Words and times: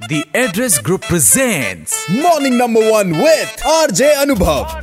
The 0.00 0.24
Address 0.34 0.78
Group 0.86 1.04
presents 1.08 1.92
morning 2.22 2.54
number 2.58 2.84
one 2.92 3.12
with 3.14 3.62
RJ 3.72 4.10
Anubhav 4.22 4.80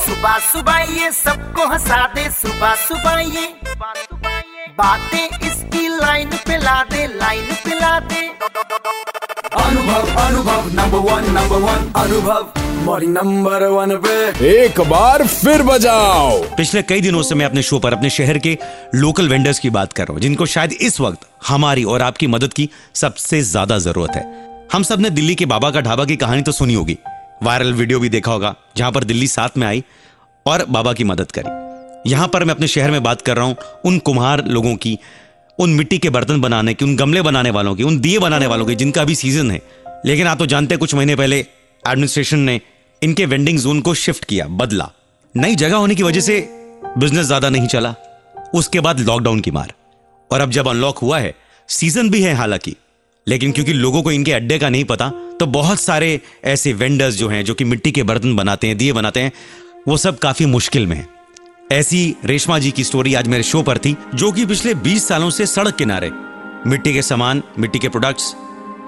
सुबह 0.00 0.38
सुबह 0.46 0.78
ये 0.98 1.10
सबको 1.12 1.66
हंसा 1.68 2.06
दे 2.14 2.28
सुबह 2.30 2.74
सुबह 2.82 3.20
ये 3.36 3.46
बातें 4.78 5.46
इसकी 5.48 5.86
लाइन 5.88 6.30
पे 6.46 6.56
ला 6.64 6.82
दे 6.92 7.06
लाइन 7.14 7.46
पे 7.64 7.78
ला 7.80 7.98
दे। 8.12 8.22
Anubhav 9.64 10.02
Anubhav 10.24 10.68
number 10.80 11.10
one 11.10 11.30
number 11.38 11.58
one 11.68 11.92
Anubhav 12.02 12.42
morning 12.42 12.61
number 12.82 13.64
one 13.66 13.96
पे। 13.96 14.14
एक 14.48 14.80
बार 14.80 15.26
फिर 15.26 15.62
बजाओ। 15.62 16.38
पिछले 16.56 16.82
कई 16.82 17.00
दिनों 17.00 17.22
से 17.22 17.34
मैं 17.34 17.46
अपने 17.46 17.62
शो 17.62 17.78
पर 17.78 17.92
अपने 17.92 18.10
शहर 18.10 18.38
के 18.38 18.56
लोकल 18.94 19.28
वेंडर्स 19.28 19.58
की 19.58 19.70
बात 19.70 19.92
कर 19.92 20.02
रहा 20.02 20.12
हूँ 20.12 20.20
जिनको 20.20 20.46
शायद 20.46 20.72
इस 20.72 21.00
वक्त 21.00 21.26
हमारी 21.48 21.84
और 21.84 22.02
आपकी 22.02 22.26
मदद 22.26 22.52
की 22.52 22.68
सबसे 22.94 23.40
ज़्यादा 23.42 23.78
ज़रूरत 23.78 24.16
है। 24.16 24.24
हम 24.72 24.82
सबने 24.82 25.10
दिल्ली 25.10 25.34
के 25.34 25.46
बाबा 25.46 25.70
का 25.70 25.80
ढाबा 25.80 26.04
की 26.04 26.16
कहानी 26.16 26.42
तो 26.42 26.52
सुनी 26.52 26.74
होगी। 26.74 26.98
वायरल 27.42 27.72
वीडियो 27.74 28.00
भी 28.00 28.08
देखा 28.08 28.32
होगा 28.32 28.54
जहाँ 28.76 28.92
पर 28.92 29.04
दिल्ली 29.04 29.26
साथ 29.28 29.56
में 29.58 29.66
आई 29.66 29.82
और 30.46 30.64
बाबा 30.68 30.92
की 30.92 31.04
मदद 31.04 31.32
करी। 31.32 32.10
यहाँ 32.10 32.28
पर 32.28 32.44
मैं 32.44 32.54
अपने 32.54 32.66
शहर 32.68 32.90
में 32.90 33.02
बात 33.02 33.22
कर 33.22 33.36
रहा 33.36 33.44
हूँ 33.44 33.56
उन 33.84 33.98
कुम्हार 34.00 34.44
लोगों 34.46 34.74
की 34.76 34.98
उन 35.58 35.70
मिट्टी 35.70 35.98
के 35.98 36.10
बर्तन 36.10 36.40
बनाने 36.40 36.74
की 36.74 36.84
उन 36.84 36.96
गमले 36.96 37.22
बनाने 37.22 37.50
वालों 37.50 37.74
की 37.74 37.82
उन 37.82 37.98
दिए 38.00 38.18
बनाने 38.18 38.46
वालों 38.46 38.66
की 38.66 38.74
जिनका 38.74 39.02
अभी 39.02 39.14
सीज़न 39.14 39.50
है। 39.50 39.60
लेकिन 40.06 40.26
आप 40.26 40.38
तो 40.38 40.46
जानते 40.46 40.74
हैं 40.74 40.80
कुछ 40.80 40.94
महीने 40.94 41.16
पहले 41.16 41.38
एडमिनिस्ट्रेशन 41.38 42.38
ने 42.40 42.60
इनके 43.02 43.26
वेंडिंग 43.26 43.58
जोन 43.58 43.80
को 43.80 43.94
शिफ्ट 43.94 44.24
किया, 44.24 44.46
बदला। 44.46 44.90
नई 45.36 45.54
जगह 45.54 45.76
होने 45.76 45.94
की 45.94 46.02
वजह 46.02 46.20
से 46.20 46.38
बिज़नेस 46.98 47.26
ज़्यादा 47.26 47.48
नहीं 47.48 47.66
चला। 47.66 47.94
उसके 48.54 48.80
बाद 48.80 49.00
लॉकडाउन 49.00 49.40
की 49.40 49.50
मार। 49.50 49.72
और 50.30 50.40
अब 50.40 50.50
जब 50.50 50.68
अनलॉक 50.68 50.98
हुआ 50.98 51.18
है 51.18 51.34
सीज़न 51.68 52.10
भी 52.10 52.22
है 52.22 52.34
हालाँकि। 52.34 52.76
लेकिन 53.26 53.52
क्योंकि 53.52 53.72
लोगों 53.72 54.02
को 54.02 54.12
इनके 54.12 54.32
अड्डे 54.32 54.58
का 54.58 54.68
नहीं 54.68 54.84
पता 54.84 55.10
तो 55.40 55.46
बहुत 55.46 55.80
सारे 55.80 56.20
ऐसे 56.44 56.72
वेंडर्स 56.72 57.14
जो 57.14 57.28
हैं, 57.28 57.44
जो 57.44 57.54
कि 57.54 57.64
मिट्टी 57.64 57.92
के 57.92 58.02
बर्तन 58.02 58.36
बनाते 58.36 58.66
हैं, 58.66 58.76
दिए 58.78 58.92
बनाते 58.92 59.20
हैं, 59.20 59.32
वो 59.88 59.96
सब 59.96 60.18
काफ़ी 60.18 60.46
मुश्किल 60.46 60.86
में 60.86 60.96
है। 60.96 61.06
ऐसी 61.72 62.14
रेशमा 62.24 62.58
जी 62.58 62.70
की 62.70 62.84
स्टोरी 62.84 63.14
आज 63.14 63.28
मेरे 63.28 63.42
शो 63.42 63.62
पर 63.62 63.78
थी, 63.78 63.96
जो 64.14 64.32
कि 64.32 64.46
पिछले 64.46 64.74
20 64.74 65.08
सालों 65.08 65.30
से 65.30 65.46
सड़क 65.46 65.76
किनारे। 65.76 66.10
मिट्टी 66.66 66.92
के 66.92 67.02
सामान, 67.02 67.42
मिट्टी 67.58 67.78
के 67.78 67.88
प्रोडक्ट्स 67.88 68.34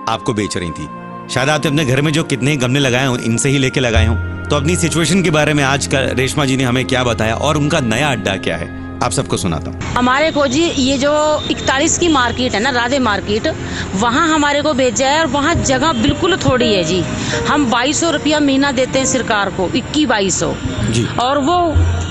आपको 0.08 0.34
बेच 0.34 0.56
रही 0.56 0.70
थी। 0.70 1.03
शायद 1.30 1.48
आपने 1.48 1.68
अपने 1.68 1.84
घर 1.84 2.00
में 2.02 2.12
जो 2.12 2.22
कितने 2.24 2.56
गमले 2.56 2.80
लगाए 2.80 3.06
हो 3.06 3.16
इनसे 3.16 3.48
ही 3.48 3.58
लेके 3.58 3.80
लगाए 3.80 4.06
हो। 4.06 4.14
तो 4.44 4.56
अपनी 4.56 4.76
सिचुएशन 4.76 5.22
के 5.22 5.30
बारे 5.30 5.54
में 5.54 5.62
आज 5.64 5.86
का 5.86 6.00
रेशमा 6.14 6.44
जी 6.44 6.56
ने 6.56 6.64
हमें 6.64 6.84
क्या 6.84 7.04
बताया 7.04 7.34
और 7.36 7.56
उनका 7.56 7.80
नया 7.82 8.10
अड्डा 8.10 8.36
क्या 8.38 8.56
है 8.56 8.66
आप 9.02 9.12
सबको 9.12 9.36
सुनाता 9.36 9.70
हूँ। 9.70 9.80
हमारे 9.94 10.30
को 10.32 10.46
जी 10.46 10.62
ये 10.62 10.98
जो 10.98 11.12
इकतालीस 11.50 11.96
की 11.98 12.08
मार्केट 12.08 12.54
है 12.54 12.60
ना 12.60 12.70
राधे 12.70 12.98
मार्केट 12.98 13.48
वहाँ 13.94 14.28
हमारे 14.28 14.62
को 14.62 14.72
भेजा 14.74 15.08
है 15.08 15.20
और 15.20 15.26
वहाँ 15.26 15.54
जगह 15.54 15.92
बिल्कुल 15.92 16.36
थोड़ी 16.36 16.72
है 16.74 16.84
जी। 16.84 17.00
हम 17.48 17.70
बाईस 17.70 18.00
सौ 18.00 18.10
रुपया 18.10 18.40
महीना 18.40 18.72
देते 18.72 18.98
हैं 18.98 19.06
सरकार 19.06 19.50
को 19.50 19.68
इक्की 19.76 20.06
बाईस। 20.06 20.38
सौ 20.40 20.54
जी। 20.90 21.06
और 21.20 21.38
वो 21.40 21.58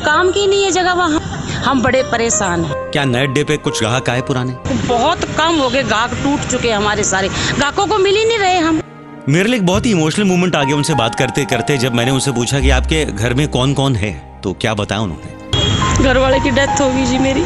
काम 0.06 0.32
की 0.32 0.48
नहीं 0.48 0.64
है 0.64 0.72
जगह 0.72 0.94
वहाँ। 0.94 1.20
हम 1.66 1.82
बड़े 1.82 2.04
परेशान 2.04 2.64
हैं। 2.66 2.92
क्या 2.92 3.04
नए 3.06 3.24
अड्डे 3.24 3.44
पे 3.44 3.58
कुछ 3.58 3.80
ग्राहक 3.80 4.10
आए 4.10 4.22
पुराने? 4.22 4.58
बहुत 4.88 5.24
कम 5.38 5.60
हो 5.62 5.70
गए 5.70 5.84
ग्राहक 5.84 6.14
टूट 6.24 6.52
चुके 6.52 6.70
हैं 6.70 6.78
हमारे 6.78 7.04
सारे। 7.04 7.30
ग्राहकों 7.30 7.88
को 7.88 7.98
मिल 7.98 8.16
ही 8.16 8.26
नहीं 8.26 8.40
रहे 8.40 8.58
हम। 8.58 8.82
मेरे 9.30 9.50
लिए 9.50 9.56
एक 9.56 9.66
बहुत 9.66 9.86
ही 9.86 9.92
इमोशनल 9.92 10.26
मोमेंट 10.26 10.56
आ 10.56 10.64
गया 10.64 10.76
उनसे 10.76 10.94
बात 10.94 11.14
करते 11.16 11.44
करते 11.46 11.78
जब 11.78 11.94
मैंने 11.96 12.12
उनसे 12.12 12.32
पूछा 12.32 12.60
कि 12.60 12.70
आपके 12.70 13.04
घर 13.06 13.34
में 13.34 13.48
कौन 13.48 13.74
कौन 13.74 13.96
है 13.96 14.12
तो 14.44 14.52
क्या 14.54 14.74
बताया 14.74 15.02
उन्होंने? 15.02 16.04
घर 16.04 16.18
वाले 16.18 16.40
की 16.40 16.52
डेथ 16.52 16.82
हो 16.82 16.90
गई 16.90 17.06
जी 17.06 17.18
मेरी। 17.18 17.44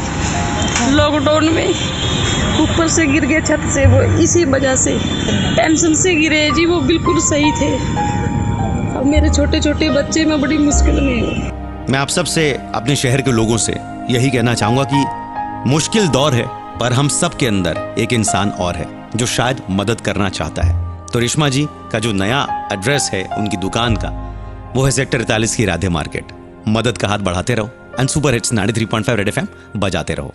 लॉकडाउन 0.94 1.44
में 1.44 1.68
ऊपर 2.60 2.88
से 2.88 3.06
गिर 3.06 3.26
गए 3.26 3.40
छत 3.40 3.68
से 3.74 3.84
वो 3.86 4.00
इसी 4.22 4.44
वजह 4.44 4.74
से 4.76 4.98
टेंशन 5.56 5.94
से 5.94 6.14
गिरे। 6.14 6.50
जी 6.50 6.66
वो 6.66 6.80
बिल्कुल 6.80 7.20
सही 7.20 7.52
थे। 7.52 7.72
अब 8.96 9.06
मेरे 9.06 9.30
छोटे 9.30 9.60
छोटे 9.60 9.90
बच्चे 9.90 10.24
में 10.24 10.40
बड़ी 10.40 10.58
मुश्किल 10.58 11.00
में 11.00 11.20
हूँ। 11.20 11.86
मैं 11.90 11.98
आप 11.98 12.08
सबसे 12.08 12.50
अपने 12.74 12.96
शहर 12.96 13.22
के 13.22 13.32
लोगों 13.32 13.56
से 13.56 13.72
यही 14.10 14.30
कहना 14.30 14.54
चाहूँगा 14.54 14.84
कि 14.84 15.70
मुश्किल 15.70 16.08
दौर 16.08 16.34
है 16.34 16.46
पर 16.80 16.92
हम 16.92 17.08
सब 17.08 17.36
के 17.36 17.46
अंदर 17.46 17.94
एक 17.98 18.12
इंसान 18.12 18.50
और 18.50 18.76
है 18.76 18.88
जो 19.16 19.26
शायद 19.26 19.62
मदद 19.70 20.00
करना 20.00 20.28
चाहता 20.30 20.62
है। 20.62 20.87
तो 21.12 21.18
रेशमा 21.18 21.48
जी, 21.48 21.66
का 21.92 21.98
जो 21.98 22.12
नया 22.12 22.46
एड्रेस 22.72 23.08
है 23.12 23.22
उनकी 23.38 23.56
दुकान 23.56 23.96
का, 23.96 24.08
वो 24.76 24.84
है 24.84 24.90
सेक्टर 24.90 25.20
इकतालीस 25.20 25.54
की 25.56 25.64
राधे 25.64 25.88
मार्केट। 25.88 26.32
मदद 26.68 26.98
का 26.98 27.08
हाथ 27.08 27.18
बढ़ाते 27.18 27.54
रहो 27.54 27.70
and 28.00 28.08
super 28.08 28.34
hits 28.34 28.52
93.5 28.52 29.16
Red 29.16 29.28
FM 29.28 29.46
बजाते 29.76 30.14
रहो। 30.14 30.34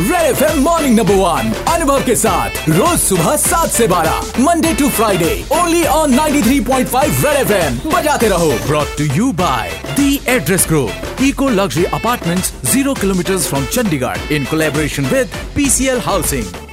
Red 0.00 0.22
F 0.22 0.42
M 0.44 0.62
morning 0.64 0.96
number 0.98 1.14
one 1.14 1.52
Anubhav 1.72 2.04
के 2.04 2.14
साथ, 2.16 2.68
रोज 2.68 2.98
सुबह 3.00 3.36
सात 3.36 3.68
से 3.70 3.86
बारह 3.88 4.20
Monday 4.40 4.72
to 4.74 4.88
Friday 4.90 5.44
only 5.52 5.82
on 5.86 6.14
93.5 6.14 7.24
Red 7.24 7.36
F 7.36 7.52
M 7.52 7.78
बजाते 7.94 8.28
रहो। 8.28 8.52
Brought 8.66 8.96
to 8.98 9.04
you 9.14 9.32
by 9.32 9.70
the 9.96 10.20
Address 10.28 10.66
Group 10.68 11.22
Eco 11.22 11.48
luxury 11.48 11.84
apartments 11.84 12.52
zero 12.72 12.94
kilometre 12.94 13.38
from 13.38 13.66
Chandigarh 13.66 14.32
in 14.32 14.44
collaboration 14.44 15.06
with 15.06 15.36
PCL 15.56 16.00
housing 16.06 16.67